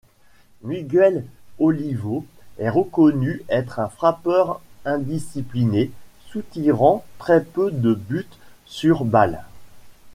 Miguel 0.63 1.27
Olivo 1.59 2.25
est 2.57 2.69
reconnu 2.71 3.43
être 3.49 3.79
un 3.79 3.87
frappeur 3.87 4.59
indiscipliné, 4.83 5.91
soutirant 6.31 7.05
très 7.19 7.43
peu 7.43 7.69
de 7.69 7.93
buts-sur-balles. 7.93 9.45